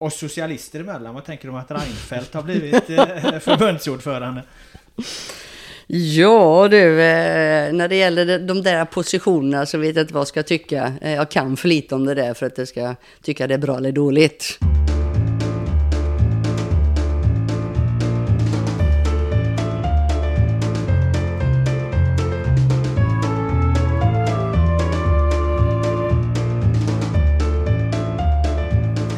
[0.00, 3.06] Och socialister emellan, vad tänker du om att Reinfeldt har blivit eh,
[3.40, 4.42] förbundsordförande?
[5.86, 10.28] Ja du, eh, när det gäller de där positionerna så vet jag inte vad jag
[10.28, 10.92] ska tycka.
[11.00, 13.58] Eh, jag kan för lite om det där för att jag ska tycka det är
[13.58, 14.58] bra eller dåligt.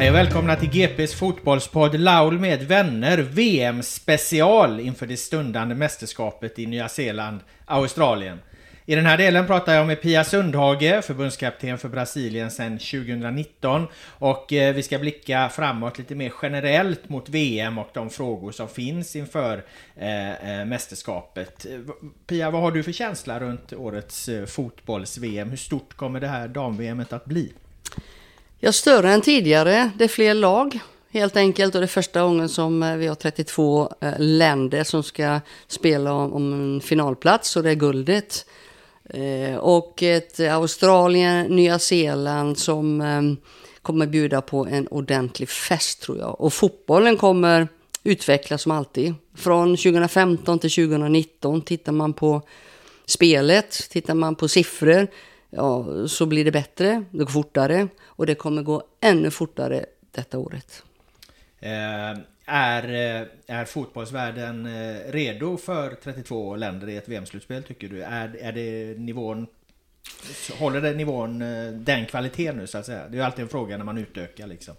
[0.02, 6.66] Hej och välkomna till GPs fotbollspodd Laul med vänner VM-special inför det stundande mästerskapet i
[6.66, 8.40] Nya Zeeland, Australien.
[8.86, 13.86] I den här delen pratar jag med Pia Sundhage, förbundskapten för Brasilien sedan 2019.
[14.06, 18.68] Och eh, vi ska blicka framåt lite mer generellt mot VM och de frågor som
[18.68, 19.64] finns inför
[19.96, 21.66] eh, eh mästerskapet.
[21.66, 21.80] Eh,
[22.26, 25.50] Pia, vad har du för känsla runt årets fotbolls-VM?
[25.50, 27.52] Hur stort kommer det här dam-VM att bli?
[28.64, 29.90] Ja, större än tidigare.
[29.96, 30.78] Det är fler lag
[31.10, 35.02] helt enkelt och det är första gången som eh, vi har 32 eh, länder som
[35.02, 38.46] ska spela om, en finalplats och det är guldet.
[39.04, 43.36] Eh, och ett Australien, Nya Zeeland som ehm,
[43.82, 46.40] kommer bjuda på en ordentlig fest tror jag.
[46.40, 47.68] Och fotbollen kommer
[48.04, 49.14] utvecklas som alltid.
[49.34, 52.42] Från 2015 till 2019 tittar man på
[53.06, 55.08] spelet, tittar man på siffror,
[55.52, 60.38] ja, så blir det bättre, det går fortare och det kommer gå ännu fortare detta
[60.38, 60.82] året.
[61.60, 68.02] Eh, är, eh, är fotbollsvärlden eh, redo för 32 länder i ett VM-slutspel tycker du?
[68.02, 69.46] Är, är det nivån
[70.58, 73.08] Håller det nivån eh, den kvaliteten nu så att säga?
[73.08, 74.74] Det är ju alltid en fråga när man utökar liksom.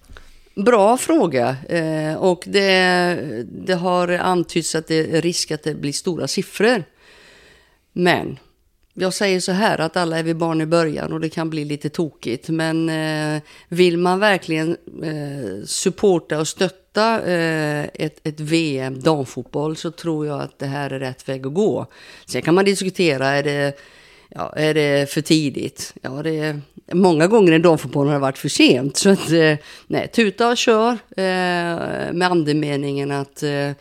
[0.55, 1.57] Bra fråga.
[1.69, 6.83] Eh, och det, det har antytts att det är risk att det blir stora siffror.
[7.93, 8.39] Men
[8.93, 11.65] jag säger så här att alla är vi barn i början och det kan bli
[11.65, 12.49] lite tokigt.
[12.49, 19.91] Men eh, vill man verkligen eh, supporta och stötta eh, ett, ett VM damfotboll så
[19.91, 21.85] tror jag att det här är rätt väg att gå.
[22.25, 23.77] Sen kan man diskutera, är det,
[24.29, 25.93] ja, är det för tidigt?
[26.01, 26.61] Ja, det är,
[26.91, 28.97] många gånger i damfotbollen har det varit för sent.
[28.97, 29.55] Så att, eh,
[29.87, 33.71] nej, tuta och kör eh, med andemeningen att eh,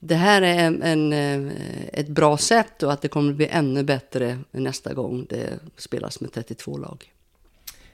[0.00, 1.52] det här är en, en, eh,
[1.92, 6.32] ett bra sätt och att det kommer bli ännu bättre nästa gång det spelas med
[6.32, 7.12] 32 lag.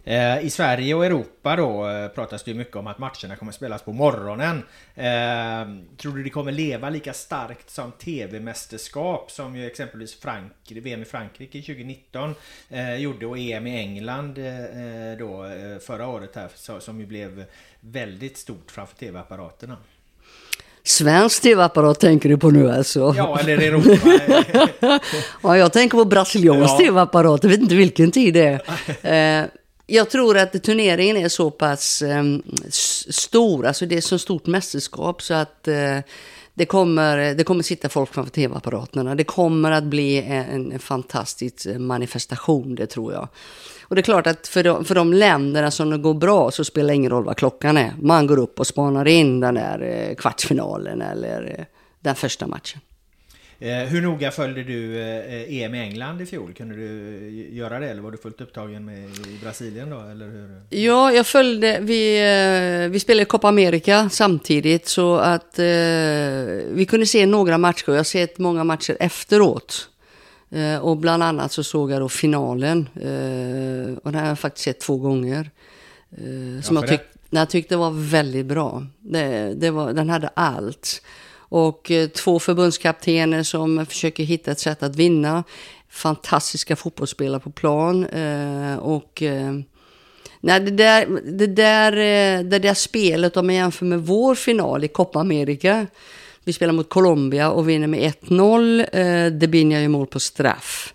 [0.05, 3.53] Eh, I Sverige och Europa då eh, pratas det ju mycket om att matcherna kommer
[3.53, 4.63] spelas på morgonen.
[5.97, 11.05] Tror du det kommer leva lika starkt som TV-mästerskap som ju exempelvis Frankrike, VM i
[11.05, 12.35] Frankrike 2019
[12.99, 14.35] gjorde och EM i England
[15.19, 15.51] då
[15.81, 17.45] förra året här som ju blev
[17.81, 19.77] väldigt stort framför TV-apparaterna.
[20.87, 23.15] Svensk tv-apparat tänker du på nu alltså?
[23.17, 24.11] Ja, eller Europa.
[25.43, 26.79] ja, jag tänker på brasiliansk Ja.
[26.79, 28.61] tv-apparat, jag vet inte vilken tid det
[29.03, 29.41] är.
[29.43, 29.47] Eh,
[29.87, 32.23] jag tror att turneringen är så pass eh,
[32.69, 35.99] s- stor, alltså det är så stort mästerskap så att eh,
[36.59, 39.15] det kommer, det kommer sitta folk framför tv-apparaterna.
[39.15, 43.29] Det kommer att bli en, en fantastisk eh, manifestation, det tror jag.
[43.83, 46.65] Och det är klart att för de, för de länderna som det går bra så
[46.65, 47.95] spelar det ingen roll vad klockan är.
[48.01, 51.65] Man går upp och spanar in den där eh, kvartsfinalen eller eh,
[52.01, 52.81] den första matchen.
[53.59, 56.53] Eh, hur noga följde du eh, EM i England i fjol?
[56.55, 60.01] Kunde du göra det eller var du fullt upptagen med i Brasilien då?
[60.01, 60.61] Eller hur?
[60.71, 61.79] Ja, jag följde.
[61.81, 62.21] Vi,
[62.91, 65.65] vi spelade Copa America samtidigt så att eh,
[66.69, 67.85] vi kunde se några matcher.
[67.87, 69.89] Jag har sett många matcher efteråt.
[70.51, 72.89] Eh, och bland annat så såg jag då finalen.
[72.95, 75.51] Eh, och den har jag faktiskt sett två gånger.
[76.11, 77.01] Eh, som jag, tyck,
[77.31, 78.87] jag tyckte var väldigt bra.
[78.99, 81.03] Det, det var, den hade allt.
[81.49, 85.45] Och eh, två förbundskaptener som försöker hitta ett sätt att vinna.
[85.89, 88.07] Fantastiska fotbollsspelare på plan.
[88.07, 89.53] Eh, och eh,
[90.41, 91.93] nej, det, där, det, där,
[92.43, 95.87] det där spelet, om man jämför med vår final i Copa America.
[96.45, 99.31] Vi spelar mot Colombia och vinner med 1-0.
[99.31, 100.95] Det binjar ju mål på straff.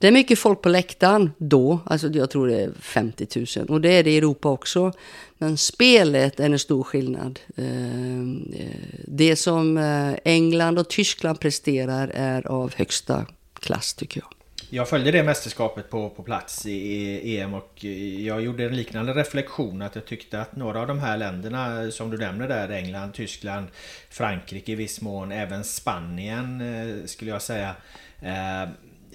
[0.00, 3.80] Det är mycket folk på läktaren då, alltså jag tror det är 50 000 och
[3.80, 4.92] det är det i Europa också.
[5.38, 7.40] Men spelet är en stor skillnad.
[7.56, 8.18] Eh,
[8.60, 8.70] eh,
[9.04, 13.26] det som eh, England och Tyskland presterar är av högsta
[13.60, 14.28] klass tycker jag.
[14.70, 17.84] Jag följde det mästerskapet på, på plats i EM och
[18.18, 22.10] jag gjorde en liknande reflektion att jag tyckte att några av de här länderna som
[22.10, 23.66] du nämner där, England, Tyskland,
[24.10, 26.62] Frankrike i viss mån, även Spanien
[27.06, 27.74] skulle jag säga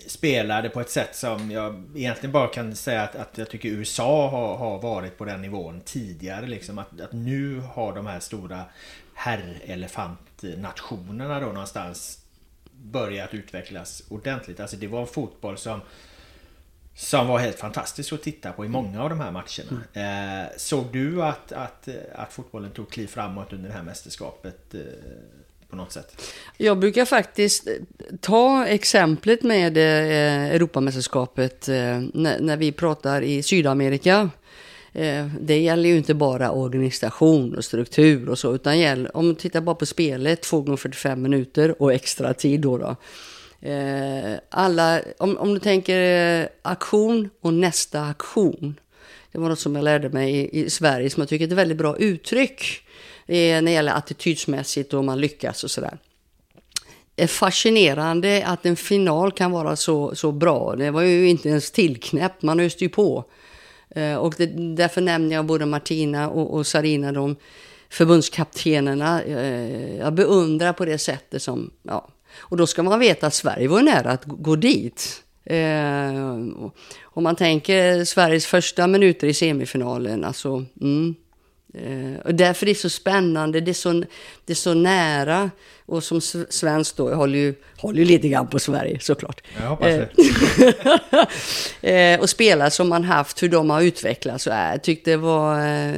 [0.07, 4.29] spelade på ett sätt som jag egentligen bara kan säga att, att jag tycker USA
[4.29, 6.47] har, har varit på den nivån tidigare.
[6.47, 6.79] Liksom.
[6.79, 8.63] Att, att nu har de här stora
[9.13, 12.19] herrelefantnationerna då någonstans
[12.71, 14.59] börjat utvecklas ordentligt.
[14.59, 15.81] Alltså det var en fotboll som
[16.95, 19.83] som var helt fantastisk att titta på i många av de här matcherna.
[19.93, 20.43] Mm.
[20.43, 24.73] Eh, såg du att, att, att fotbollen tog kliv framåt under det här mästerskapet?
[24.73, 24.81] Eh,
[25.73, 26.21] på något sätt?
[26.57, 27.73] Jag brukar faktiskt eh,
[28.21, 34.29] ta exemplet med eh, Europamästerskapet eh, när vi pratar i Sydamerika.
[34.93, 39.35] Eh, det gäller ju inte bara organisation och struktur och så, utan gäller, om du
[39.35, 42.77] tittar bara på spelet, 2 gånger 45 minuter och extra tid då.
[42.77, 42.95] då.
[43.69, 45.99] Eh, alla, om, om du tänker
[46.41, 48.79] eh, aktion och nästa aktion.
[49.31, 51.57] Det var något som jag lärde mig i, i Sverige som jag tycker är ett
[51.57, 52.82] väldigt bra uttryck
[53.27, 55.97] Eh, när det gäller attitydsmässigt och om man lyckas och sådär.
[57.15, 60.75] Det är fascinerande att en final kan vara så, så bra.
[60.75, 63.25] Det var ju inte ens tillknäppt, man öste ju på.
[63.89, 67.35] Eh, och det, därför nämner jag både Martina och, och Sarina, de
[67.89, 69.23] förbundskaptenerna.
[69.23, 72.09] Eh, jag beundrar på det sättet som, ja.
[72.37, 75.23] Och då ska man veta att Sverige var nära att gå dit.
[75.45, 76.37] Eh,
[77.03, 81.15] om man tänker Sveriges första minuter i semifinalen, alltså, mm,
[81.73, 84.03] Eh, och därför är det så spännande, det är så,
[84.45, 85.51] det är så nära.
[85.85, 89.41] Och som svensk då, jag håller ju, håller ju lite grann på Sverige såklart.
[89.61, 90.09] Jag hoppas det.
[91.81, 94.47] Eh, och spela som man haft, hur de har utvecklats.
[94.47, 95.93] Och jag tyckte det var, eh,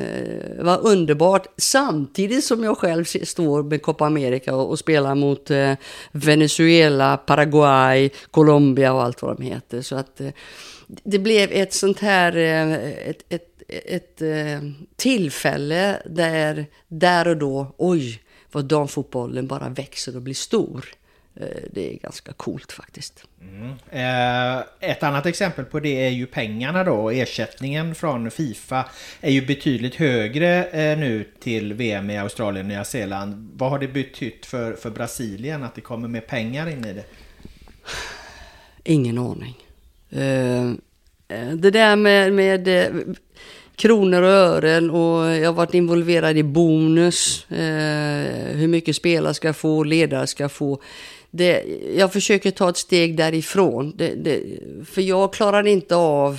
[0.59, 1.47] var underbart.
[1.57, 5.73] Samtidigt som jag själv står med Copa America och, och spelar mot eh,
[6.11, 9.81] Venezuela, Paraguay, Colombia och allt vad de heter.
[9.81, 10.29] Så att eh,
[10.87, 12.73] det blev ett sånt här, eh,
[13.09, 14.59] ett, ett ett eh,
[14.95, 18.21] tillfälle där, där och då, oj,
[18.51, 20.85] vad damfotbollen bara växer och blir stor.
[21.35, 23.23] Eh, det är ganska coolt faktiskt.
[23.41, 23.71] Mm.
[23.89, 27.09] Eh, ett annat exempel på det är ju pengarna då.
[27.09, 28.85] Ersättningen från Fifa
[29.21, 33.51] är ju betydligt högre nu till VM i Australien och Nya Zeeland.
[33.53, 37.05] Vad har det betytt för, för Brasilien att det kommer mer pengar in i det?
[38.83, 39.55] Ingen aning.
[41.27, 42.91] Eh, det där med, med eh,
[43.75, 49.53] kronor och ören och jag har varit involverad i bonus, eh, hur mycket spelare ska
[49.53, 50.81] få, ledare ska få.
[51.31, 51.63] Det,
[51.97, 54.41] jag försöker ta ett steg därifrån, det, det,
[54.85, 56.33] för jag klarar inte av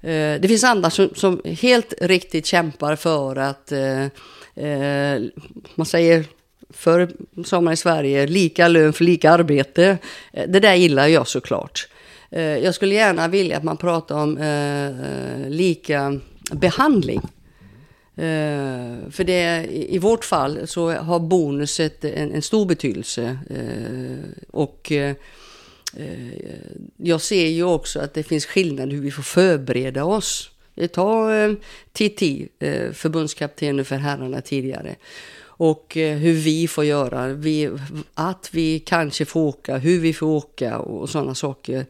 [0.00, 4.04] eh, det finns andra som, som, helt riktigt kämpar för att, eh,
[4.66, 5.22] eh
[5.74, 6.24] man säger
[6.70, 7.10] för
[7.44, 9.98] sa man i Sverige, lika lön för lika arbete.
[10.32, 11.88] Det där gillar jag såklart.
[12.34, 16.20] Eh, jag skulle gärna vilja att man pratar om eh, eh, lika
[16.52, 17.20] behandling.
[18.18, 23.38] Uh, för det, i, vårt fall så har bonuset en, en stor betydelse.
[23.50, 24.18] Uh,
[24.50, 25.12] och uh,
[26.96, 30.50] jag ser ju också att det finns skillnad hur vi får förbereda oss.
[30.92, 31.54] Ta uh,
[31.92, 32.48] TT,
[32.92, 34.96] förbundskaptenen för herrarna tidigare.
[35.56, 37.70] Och hur vi får göra, vi,
[38.14, 41.86] att vi kanske får åka, hur vi får åka och sådana saker.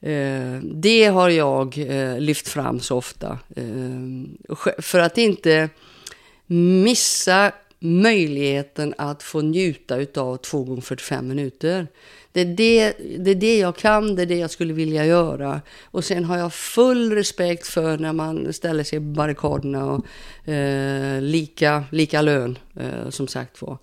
[0.00, 3.38] Eh, det har jag eh, lyft fram så ofta.
[3.56, 5.68] Eh, för att inte
[6.46, 11.86] missa möjligheten att få njuta av 2 gånger 45 minuter.
[12.32, 15.60] Det är det, det är det jag kan, det är det jag skulle vilja göra.
[15.84, 20.06] Och sen har jag full respekt för när man ställer sig på barrikaderna och
[20.48, 23.78] eh, lika, lika lön, eh, som sagt var.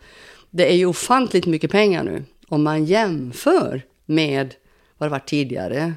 [0.49, 2.23] Det är ju ofantligt mycket pengar nu.
[2.47, 4.55] om man jämför med
[4.97, 5.93] vad det var tidigare.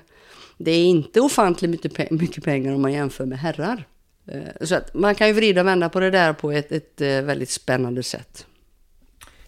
[0.58, 3.84] Det är inte ofantligt mycket, mycket pengar om man jämför med herrar.
[4.26, 7.00] Eh, så att man kan ju vrida och vända på det där på ett, ett
[7.00, 8.46] eh, väldigt spännande sätt.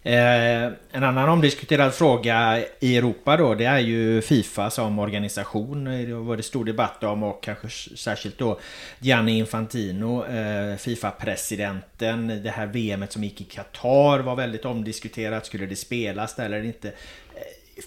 [0.03, 5.85] Eh, en annan omdiskuterad fråga i Europa då det är ju Fifa som organisation.
[5.85, 8.59] Det var det stor debatt om och kanske särskilt då
[8.99, 12.43] Gianni Infantino, eh, Fifa-presidenten.
[12.43, 15.45] Det här VMet som gick i Qatar var väldigt omdiskuterat.
[15.45, 16.87] Skulle det spelas där eller inte?
[16.87, 16.93] Eh,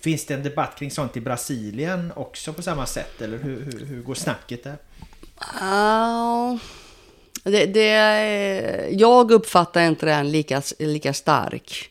[0.00, 3.22] Finns det en debatt kring sånt i Brasilien också på samma sätt?
[3.22, 4.76] Eller hur, hur, hur går snacket där?
[5.62, 6.60] Uh,
[7.44, 7.88] det, det,
[8.90, 11.90] jag uppfattar inte den lika, lika stark.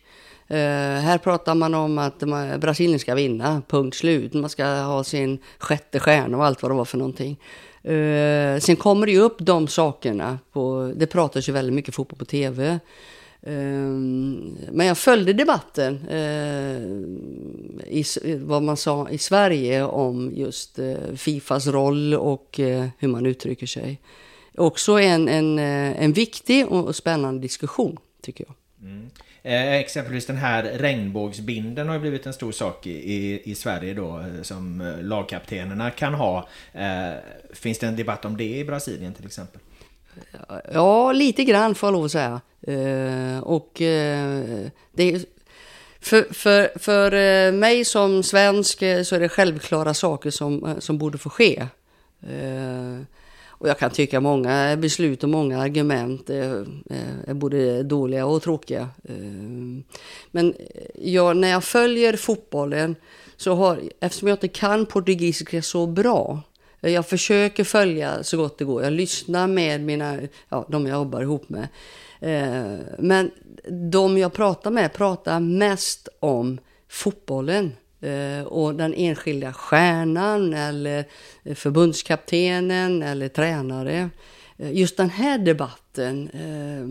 [0.51, 0.57] Uh,
[0.99, 4.33] här pratar man om att man, Brasilien ska vinna, punkt slut.
[4.33, 7.39] Man ska ha sin sjätte stjärna och allt vad det var för någonting.
[7.85, 10.39] Uh, sen kommer det ju upp de sakerna.
[10.51, 12.79] På, det pratas ju väldigt mycket fotboll på tv.
[13.43, 16.81] Ehm, men jag följde debatten, eh,
[17.97, 18.03] i,
[18.39, 23.67] vad man sa i Sverige om just eh, Fifas roll och eh, hur man uttrycker
[23.67, 23.99] sig.
[24.57, 28.55] Också en, en, en viktig och spännande diskussion, tycker jag.
[28.89, 29.09] Mm.
[29.43, 33.93] Eh, exempelvis den här regnbågsbinden har ju blivit en stor sak i, i, i Sverige
[33.93, 36.47] då som lagkaptenerna kan ha.
[36.73, 37.13] Eh,
[37.53, 39.61] finns det en debatt om det i Brasilien till exempel?
[40.73, 42.41] Ja, lite grann får jag lov att säga.
[42.61, 45.25] Eh, och eh, det
[46.01, 50.79] för, för, för eh, mig som svensk eh, så är det självklara saker som, eh,
[50.79, 51.67] som borde få ske.
[53.47, 56.65] Och jag kan tycka många beslut och många argument är,
[57.27, 58.89] är både dåliga och tråkiga.
[60.31, 60.55] Men
[60.95, 62.95] jag, när jag följer fotbollen
[63.37, 66.41] så har, eftersom jag inte kan portugisiska så bra,
[66.89, 68.83] jag försöker följa så gott det går.
[68.83, 70.17] Jag lyssnar med mina,
[70.49, 71.67] ja, de jag jobbar ihop med.
[72.19, 73.31] Eh, men
[73.91, 76.59] de jag pratar med pratar mest om
[76.89, 77.71] fotbollen.
[78.01, 81.05] Eh, och den enskilda stjärnan eller
[81.55, 84.09] förbundskaptenen eller tränare.
[84.57, 86.85] Eh, just den här debatten, eh,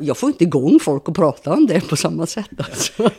[0.00, 2.50] jag får inte igång folk att prata om det på samma sätt.
[2.58, 3.10] Alltså.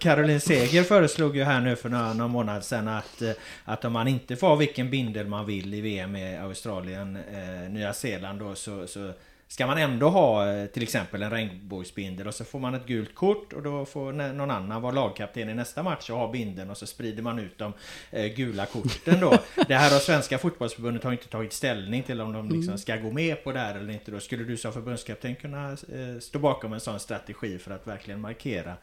[0.00, 3.30] Caroline Seger föreslog ju här nu för några, några månader sedan att, eh,
[3.64, 7.92] att om man inte får vilken bindel man vill i VM i Australien, eh, Nya
[7.92, 9.12] Zeeland då, så, så
[9.50, 13.14] Ska man ändå ha eh, till exempel en regnbågsbindel och så får man ett gult
[13.14, 16.76] kort och då får någon annan vara lagkapten i nästa match och ha bindeln och
[16.76, 17.72] så sprider man ut de
[18.10, 19.38] eh, gula korten då.
[19.68, 22.78] Det här har Svenska fotbollsförbundet har inte tagit ställning till om de liksom mm.
[22.78, 24.10] ska gå med på det här eller inte.
[24.10, 28.20] Då skulle du som förbundskapten kunna eh, stå bakom en sån strategi för att verkligen
[28.20, 28.74] markera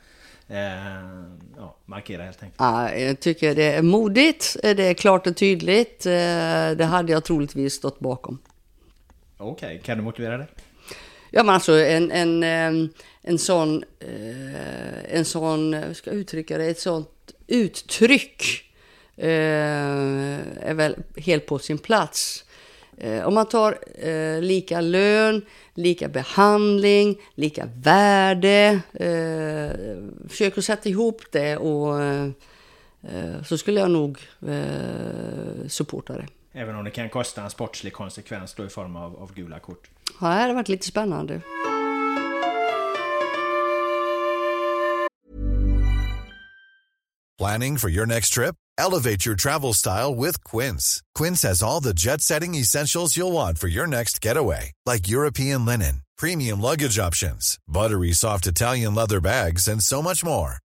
[1.58, 2.60] ja, markera helt enkelt.
[2.60, 6.04] Ja, jag tycker det är modigt, det är klart och tydligt.
[6.78, 8.40] Det hade jag troligtvis stått bakom.
[9.38, 9.80] Okej, okay.
[9.80, 10.48] kan du motivera det?
[11.32, 12.90] Ja men alltså en, en, ehm,
[13.22, 17.10] en sån, eh, en sån, hur ska jag uttrycka det, ett sånt
[17.48, 18.64] uttryck
[19.18, 19.30] eh,
[20.60, 22.42] är väl helt på sin plats.
[23.26, 23.78] Om man tar
[24.42, 28.80] lika lön, lika behandling, lika värde,
[30.30, 31.96] försöker sätta ihop det och
[33.46, 34.20] så skulle jag nog
[35.68, 36.28] supporta det.
[36.58, 39.90] Även om det kan kosta en sportslig konsekvens då i form av, av gula kort.
[40.22, 41.42] Ja, det har varit lite spännande.
[47.38, 48.56] Planning for your next trip?
[48.78, 51.02] Elevate your travel style with Quince.
[51.20, 54.72] Quince has all the jet-setting essentials you'll want for your next getaway.
[54.86, 60.58] Like European linen, premium luggage options, buttery soft Italian leather bags and so much more.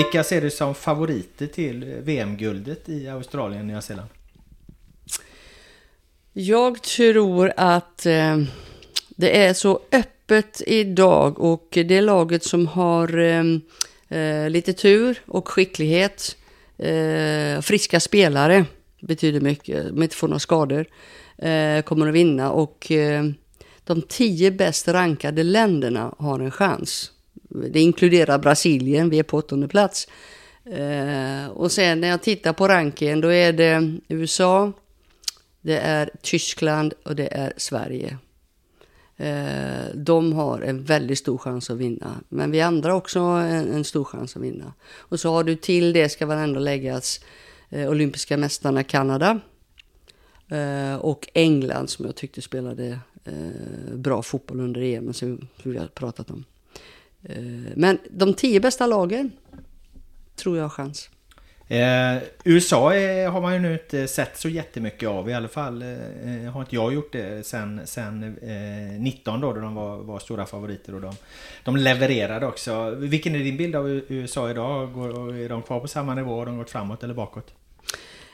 [0.00, 4.08] Vilka ser du som favoriter till VM-guldet i Australien och Nya Zeeland?
[6.32, 8.38] Jag tror att eh,
[9.08, 13.44] det är så öppet idag och det laget som har eh,
[14.08, 16.36] eh, lite tur och skicklighet,
[16.78, 18.64] eh, friska spelare
[19.00, 20.86] betyder mycket, de inte får några skador,
[21.38, 23.24] eh, kommer att vinna och eh,
[23.84, 27.12] de tio bäst rankade länderna har en chans.
[27.50, 30.08] Det inkluderar Brasilien, vi är på åttonde plats.
[30.64, 34.72] Eh, och sen när jag tittar på rankingen, då är det USA,
[35.60, 38.18] det är Tyskland och det är Sverige.
[39.16, 42.20] Eh, de har en väldigt stor chans att vinna.
[42.28, 44.72] Men vi andra också en, en stor chans att vinna.
[44.96, 47.20] Och så har du till det ska väl ändå läggas
[47.68, 49.40] eh, olympiska mästarna Kanada.
[50.48, 55.86] Eh, och England som jag tyckte spelade eh, bra fotboll under EM som vi har
[55.86, 56.44] pratat om.
[57.22, 57.42] Eh,
[57.76, 59.32] men de tio bästa lagen
[60.36, 61.10] tror jag har chans.
[61.70, 65.82] Eh, USA är, har man ju nu inte sett så jättemycket av i alla fall.
[65.82, 69.96] Eh, eh har inte jag gjort det sen, sen eh, 19 då, då de var,
[69.96, 71.14] var, stora favoriter och de,
[71.64, 72.90] de levererade också.
[72.90, 74.92] Vilken är din bild av USA idag?
[74.92, 76.38] Går, är de kvar på samma nivå?
[76.38, 77.54] Har de gått framåt eller bakåt?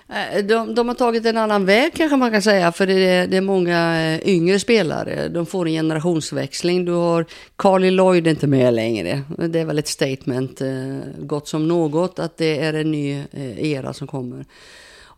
[0.08, 3.26] Eh, de, de, har tagit en annan väg kanske man kan säga, för det är,
[3.26, 5.28] det är många eh, yngre spelare.
[5.28, 6.84] De får en generationsväxling.
[6.84, 9.22] Du har Carly Lloyd inte med längre.
[9.38, 13.24] Det är väl ett statement, eh, gott som något, att det är en ny
[13.58, 14.44] era som kommer.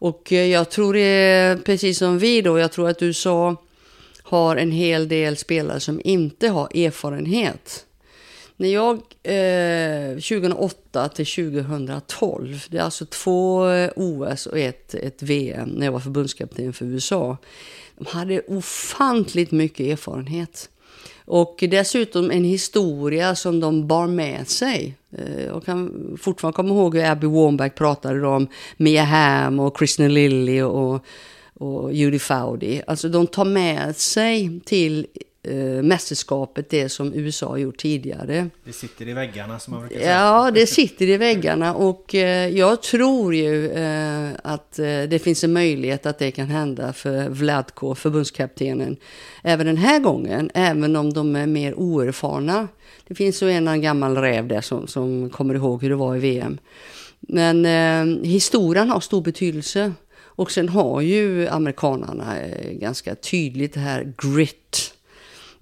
[0.00, 3.56] Och jag tror det är precis som vi då, jag tror att USA
[4.22, 7.84] har en hel del spelare som inte har erfarenhet.
[8.60, 15.22] När jag eh, 2008 till 2012, det är alltså två eh, OS och ett, ett
[15.22, 17.36] VM när jag var förbundskapten för USA.
[17.98, 20.70] De hade ofantligt mycket erfarenhet.
[21.24, 24.94] Och dessutom en historia som de bar med sig.
[25.18, 30.14] Eh, jag kan fortfarande komma ihåg hur Abby Warnback pratade om Mia Hamm och Kristen
[30.14, 31.04] Lilly och,
[31.54, 32.80] och Judy Foudy.
[32.86, 35.06] Alltså de tar med sig till
[35.48, 38.50] eh, mästerskapet det som USA har gjort tidigare.
[38.64, 40.12] Det sitter i väggarna som man brukar säga.
[40.12, 44.72] Ja, det sitter i väggarna och eh, jag tror ju eh, att
[45.08, 48.96] det finns en möjlighet att det kan hända för Vladko, förbundskaptenen,
[49.42, 52.68] även den här gången, även om de är mer oerfarna.
[53.08, 56.20] Det finns ju en gammal räv där som, som kommer ihåg hur det var i
[56.20, 56.58] VM.
[57.20, 59.92] Men eh, historien har stor betydelse.
[60.38, 62.36] Och sen har ju amerikanarna
[62.72, 64.94] ganska tydligt det här grit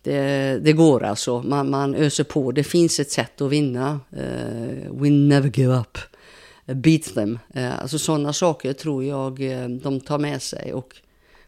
[0.06, 2.52] det, det, går alltså, man, man öser på.
[2.52, 4.00] Det finns ett sätt att vinna.
[4.12, 5.98] Uh, we never give up.
[6.68, 7.38] Uh, beat them.
[7.56, 10.72] Uh, alltså sådana saker tror jag uh, de tar med sig.
[10.72, 10.96] Och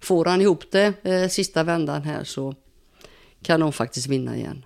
[0.01, 2.55] får han ihop det sista vändan här så
[3.43, 4.65] kan de faktiskt vinna igen.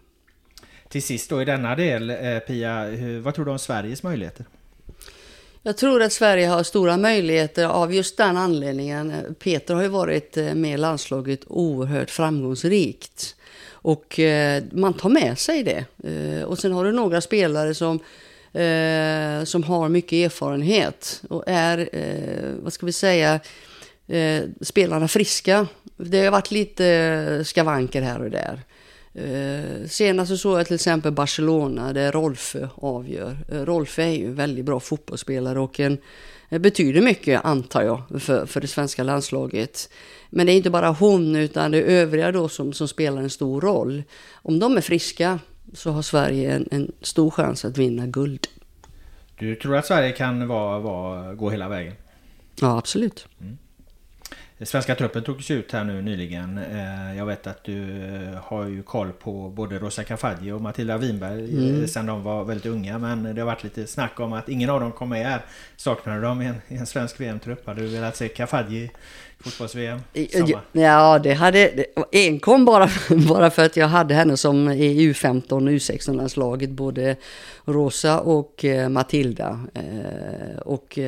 [0.88, 2.12] Till sist då i denna del,
[2.46, 4.46] Pia, hur, vad tror du om Sveriges möjligheter?
[5.62, 9.34] Jag tror att Sverige har stora möjligheter av just den anledningen.
[9.38, 13.36] Peter har ju varit med landslaget oerhört framgångsrikt.
[13.82, 15.84] Och eh, man tar med sig det.
[16.04, 17.96] Eh, och sen har du några spelare som,
[18.52, 23.40] eh, som har mycket erfarenhet och är, eh, vad ska vi säga,
[24.08, 25.66] eh, spelarna friska.
[25.96, 28.60] Det har varit lite eh, skavanker här och där.
[29.14, 33.36] Eh, senast så såg jag till exempel Barcelona där Rolfe avgör.
[33.48, 35.98] Eh, Rolfe är ju en väldigt bra fotbollsspelare och en,
[36.48, 39.88] betyder mycket antar jag för, för det svenska landslaget.
[40.30, 43.30] Men det är inte bara hon utan det är övriga då som, som spelar en
[43.30, 44.02] stor roll.
[44.32, 45.38] Om de är friska
[45.74, 48.46] så har Sverige en, en stor chans att vinna guld.
[49.38, 51.94] Du tror att Sverige kan vara, vara, gå hela vägen?
[52.60, 53.26] Ja, absolut.
[53.40, 53.58] Mm.
[54.64, 56.58] Svenska truppen togs ut här nu nyligen.
[56.58, 60.98] Eh, jag vet att du eh, har ju koll på både Rosa Kafaji och Matilda
[60.98, 61.88] Winberg eh, mm.
[61.88, 62.98] sen de var väldigt unga.
[62.98, 65.40] Men det har varit lite snack om att ingen av dem kom med här.
[65.76, 67.66] Saknar du dem i en, i en svensk VM-trupp?
[67.66, 68.90] Hade du velat se Kafaji
[69.38, 70.00] fotbolls-VM?
[70.72, 71.84] Ja, det hade...
[72.12, 72.88] Enkom bara,
[73.28, 76.70] bara för att jag hade henne som i U15 och U16-landslaget.
[76.70, 77.16] Både
[77.64, 79.60] Rosa och Matilda.
[80.64, 80.98] Och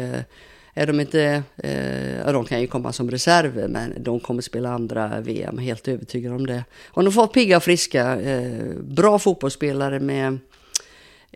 [0.75, 5.21] är de inte, eh, de kan ju komma som reserver men de kommer spela andra
[5.21, 6.65] VM, helt övertygad om det.
[6.87, 10.39] Och de får pigga och friska, eh, bra fotbollsspelare med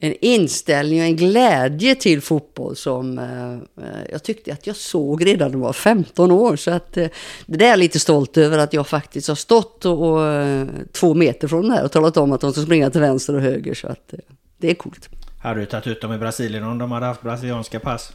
[0.01, 5.27] en inställning och en glädje till fotboll som eh, eh jag tyckte att jag såg
[5.27, 6.57] redan när jag var 15 år.
[6.57, 7.09] Så att eh,
[7.46, 10.66] det där är jag lite stolt över att jag faktiskt har stått och, och eh,
[10.92, 13.40] två meter från det här och talat om att de ska springa till vänster och
[13.40, 13.74] höger.
[13.74, 14.18] Så att eh,
[14.59, 15.09] det är coolt.
[15.42, 18.12] Hade du tagit ut dem i Brasilien om de hade haft brasilianska pass?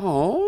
[0.00, 0.40] Ja,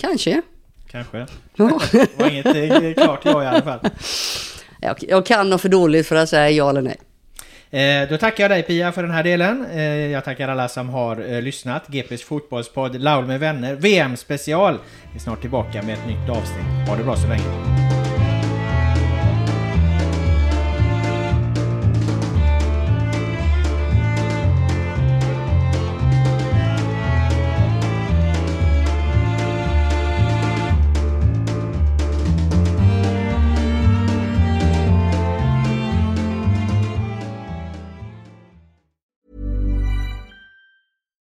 [0.00, 0.42] kanske.
[0.90, 1.26] Kanske.
[1.56, 1.80] Ja.
[1.92, 3.80] Det var inget eh, klart ja i alla fall.
[4.80, 6.96] Jag, jag kan nog för dåligt för att säga ja eller nej.
[7.80, 9.66] Eh, då tackar jag dig Pia för den här delen.
[9.72, 11.88] Eh, jag tackar alla som har eh, lyssnat.
[11.88, 14.78] GPs fotbollspodd Laul med vänner VM special.
[15.10, 16.88] Vi är snart tillbaka med ett nytt avsnitt.
[16.88, 17.73] Ha det bra så länge.